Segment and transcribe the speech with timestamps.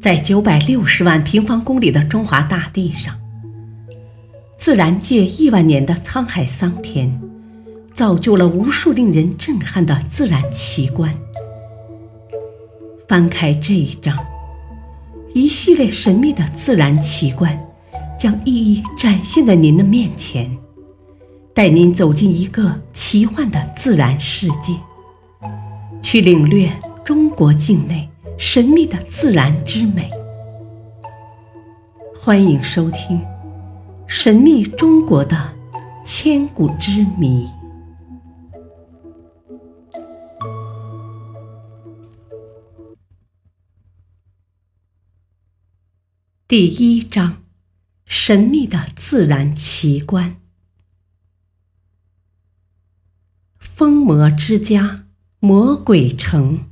[0.00, 3.16] 在九百六十万平方公里的中华大地上，
[4.56, 7.20] 自然界亿万年的沧海桑田，
[7.94, 11.12] 造就了无数令人震撼的自然奇观。
[13.08, 14.16] 翻开这一章，
[15.34, 17.58] 一系列神秘的自然奇观
[18.16, 20.56] 将一一展现在您的面前，
[21.52, 24.74] 带您走进一个奇幻的自然世界，
[26.00, 26.70] 去领略
[27.04, 28.08] 中国境内。
[28.38, 30.08] 神秘的自然之美，
[32.14, 33.18] 欢迎收听
[34.06, 35.56] 《神秘中国的
[36.04, 37.46] 千古之谜》
[46.46, 47.42] 第一章：
[48.04, 50.40] 神秘的自然奇观——
[53.58, 55.06] 疯魔之家
[55.40, 56.68] 魔鬼城。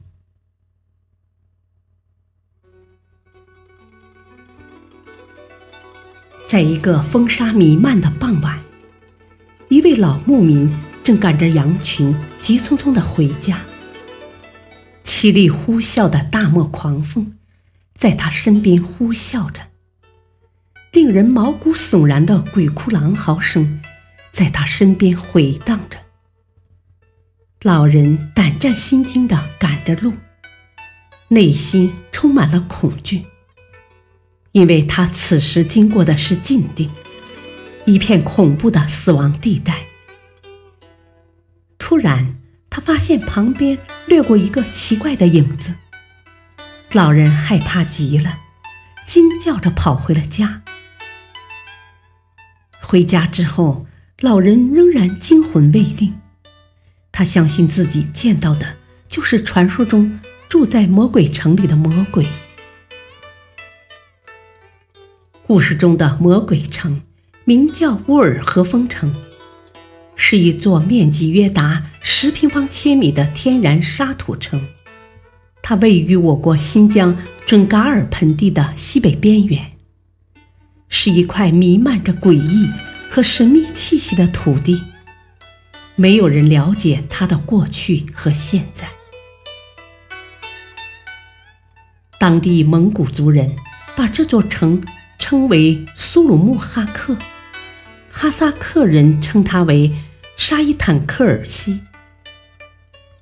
[6.47, 8.61] 在一个风沙弥漫的傍晚，
[9.69, 10.73] 一位老牧民
[11.03, 13.61] 正赶着羊群急匆匆地回家。
[15.05, 17.37] 凄厉呼啸的大漠狂风
[17.97, 19.61] 在他身边呼啸着，
[20.93, 23.81] 令人毛骨悚然的鬼哭狼嚎声
[24.31, 25.99] 在他身边回荡着。
[27.63, 30.13] 老人胆战心惊地赶着路，
[31.29, 33.25] 内心充满了恐惧。
[34.57, 36.89] 因为他此时经过的是禁地，
[37.85, 39.83] 一片恐怖的死亡地带。
[41.77, 42.39] 突然，
[42.71, 43.77] 他发现旁边
[44.07, 45.75] 掠过一个奇怪的影子，
[46.93, 48.39] 老人害怕极了，
[49.07, 50.63] 惊叫着跑回了家。
[52.81, 53.85] 回家之后，
[54.23, 56.19] 老人仍然惊魂未定，
[57.13, 62.27] 他相信自己见到的就是传说中住在魔鬼城里的魔鬼。
[65.47, 67.03] 故事中的魔鬼城
[67.45, 69.15] 名叫乌尔和风城，
[70.17, 74.61] 是一座面积约达十平方千米的天然沙土城。
[75.63, 77.17] 它位于我国新疆
[77.47, 79.71] 准噶尔盆地的西北边缘，
[80.89, 82.69] 是一块弥漫着诡异
[83.09, 84.83] 和神秘气息的土地。
[85.95, 88.89] 没有人了解它的过去和现在。
[92.19, 93.55] 当地蒙古族人
[93.95, 94.83] 把这座城。
[95.29, 97.17] 称为苏鲁木哈克，
[98.13, 99.93] 哈萨克人称它为
[100.37, 101.81] 沙伊坦克尔西，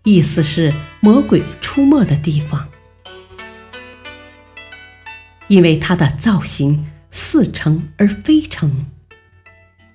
[0.03, 0.71] 意思是
[1.01, 2.69] 魔鬼出没的地方。
[5.49, 8.85] 因为它的造型似城而非城，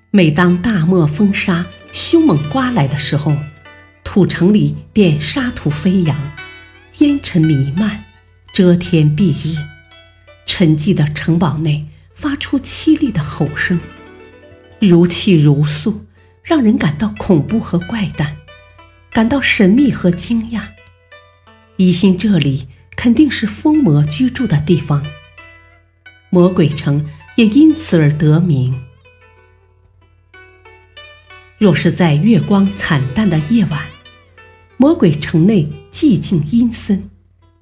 [0.10, 3.36] 每当大漠风沙凶猛刮来的时候，
[4.04, 6.18] 土城里便沙土飞扬，
[6.98, 8.06] 烟尘弥漫，
[8.52, 9.56] 遮天蔽日，
[10.48, 11.86] 沉寂的城堡内。
[12.20, 13.80] 发出凄厉的吼声，
[14.80, 16.06] 如泣如诉，
[16.44, 18.36] 让人感到恐怖和怪诞，
[19.10, 20.64] 感到神秘和惊讶，
[21.78, 25.06] 疑心这里肯定是疯魔居住的地方。
[26.30, 28.84] 魔鬼城也因此而得名。
[31.58, 33.88] 若是在月光惨淡的夜晚，
[34.76, 37.10] 魔鬼城内寂静阴森，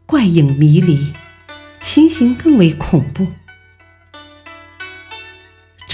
[0.08, 1.14] 怪影迷离，
[1.80, 3.28] 情形更为恐怖。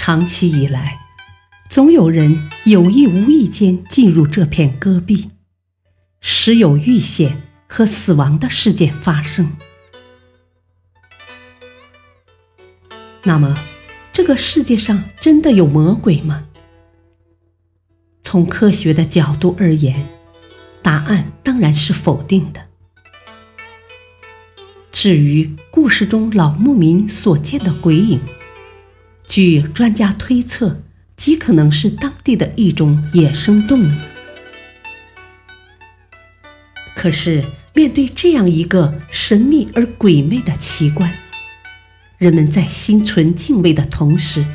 [0.06, 0.98] 长期以来，
[1.70, 5.30] 总有人有意无意间进入这片戈壁，
[6.20, 9.56] 时有遇险和死亡的事件发生。
[13.22, 13.56] 那么，
[14.12, 16.48] 这个世界上真的有魔鬼吗？
[18.22, 20.06] 从科学的角度而言，
[20.82, 22.66] 答案当然是否定的。
[24.92, 28.20] 至于故事中老牧民所见的鬼影，
[29.34, 30.80] 据专家推测，
[31.16, 33.92] 极可能是当地的一种野生动物。
[36.94, 41.12] 可是，面对这样一个神秘而鬼魅的奇观，
[42.16, 44.46] 人们在心存敬畏的同时，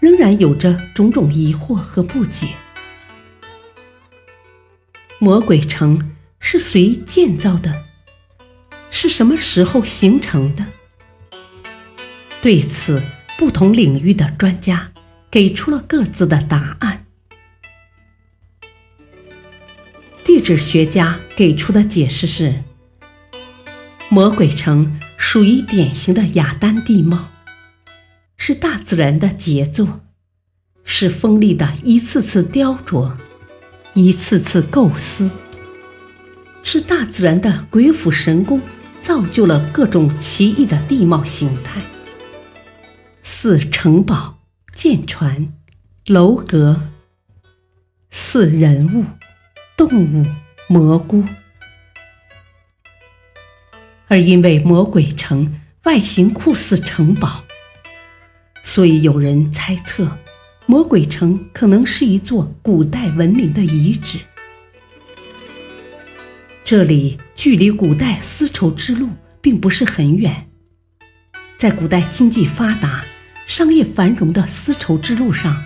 [0.00, 2.48] 仍然有着种种疑惑和不解：
[5.20, 7.84] 魔鬼城是谁建造的？
[8.90, 10.66] 是什么时候形成的？
[12.42, 13.00] 对此。
[13.38, 14.90] 不同领域的专家
[15.30, 17.06] 给出了各自的答案。
[20.24, 22.64] 地质学家给出的解释是：
[24.08, 27.28] 魔鬼城属于典型的雅丹地貌，
[28.36, 30.00] 是大自然的杰作，
[30.82, 33.12] 是锋利的一次次雕琢，
[33.94, 35.30] 一次次构思，
[36.64, 38.60] 是大自然的鬼斧神工
[39.00, 41.80] 造就了各种奇异的地貌形态，
[43.30, 44.38] 似城堡、
[44.74, 45.52] 舰船、
[46.06, 46.88] 楼阁，
[48.08, 49.04] 似人物、
[49.76, 50.26] 动物、
[50.66, 51.22] 蘑菇。
[54.08, 57.44] 而因为魔鬼城外形酷似城堡，
[58.64, 60.18] 所以有人猜测，
[60.64, 64.20] 魔鬼城可能是一座古代文明的遗址。
[66.64, 69.10] 这里距离古代丝绸之路
[69.42, 70.48] 并不是很远，
[71.58, 73.04] 在古代经济发达、
[73.48, 75.64] 商业繁荣的丝绸之路上，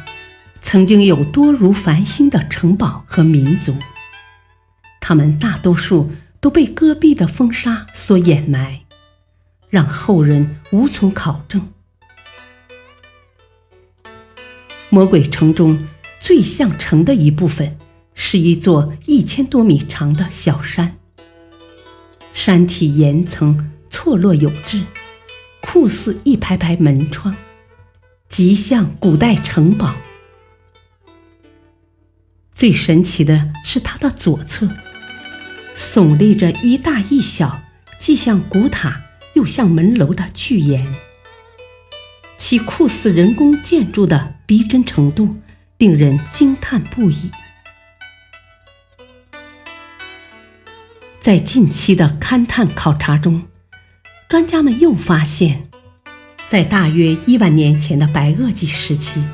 [0.63, 3.75] 曾经有多如繁星的城堡和民族，
[5.01, 6.11] 他们大多数。
[6.43, 8.81] 都被戈壁的风沙所掩埋，
[9.71, 11.69] 让后人无从考证。
[14.89, 15.87] 魔鬼城中
[16.19, 17.79] 最像城的一部分，
[18.15, 20.97] 是一座一千多米长的小山，
[22.33, 24.83] 山体岩层错落有致，
[25.61, 27.33] 酷似一排排门窗，
[28.33, 29.95] 极像古代城堡。
[32.55, 34.71] 最神奇的是它的左侧。
[35.77, 37.61] 耸立着一大一小，
[38.01, 39.03] 既像古塔
[39.35, 40.95] 又像门楼的巨岩，
[42.39, 45.37] 其酷似人工建筑的逼真程度，
[45.77, 47.31] 令人惊叹不已。
[51.21, 53.47] 在近期的勘探考察中，
[54.27, 55.69] 专家们又发现，
[56.53, 59.25] 在大约一万年前的白垩纪时期，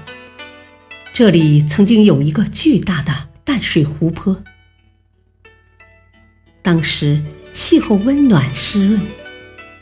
[1.12, 4.44] 这里曾经有一个巨大的淡水湖泊。
[6.62, 7.20] 当时
[7.52, 9.00] 气候温暖湿润，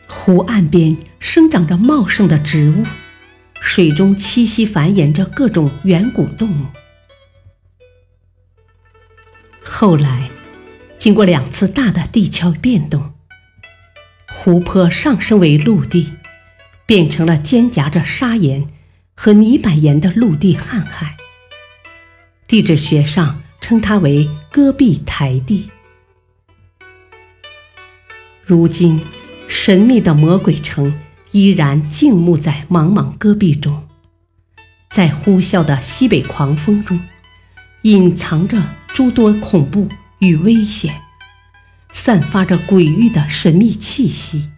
[0.09, 2.87] 湖岸边生长着茂盛的植物，
[3.61, 6.65] 水中栖息繁衍着各种远古动物。
[9.63, 10.31] 后来，
[10.97, 13.13] 经过两次大的地壳变动，
[14.27, 16.13] 湖泊上升为陆地，
[16.87, 18.67] 变成了兼夹着砂岩
[19.15, 21.17] 和泥板岩的陆地瀚海。
[22.47, 25.69] 地质学上称它为戈壁台地。
[28.45, 29.01] 如今，
[29.49, 31.01] 神秘的魔鬼城
[31.33, 33.89] 依然静穆在茫茫戈壁中，
[34.89, 37.01] 在呼啸的西北狂风中，
[37.83, 39.89] 隐藏着诸多恐怖
[40.21, 40.95] 与危险，
[41.93, 44.51] 散发着诡异的神秘气息。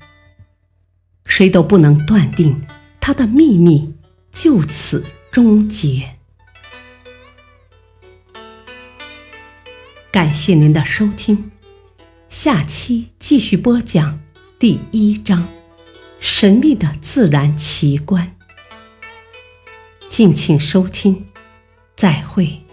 [1.38, 2.67] 谁都不能断定
[2.99, 3.94] 它的秘密
[4.32, 6.17] 就此终结。
[10.11, 11.52] 感谢您的收听。
[12.29, 14.19] 下期继续播讲
[14.58, 15.44] 第一章
[16.19, 18.35] 《神秘的自然奇观》，
[20.11, 21.29] 敬请收听，
[21.94, 22.68] 再会。